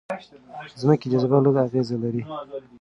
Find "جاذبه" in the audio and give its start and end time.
1.11-1.37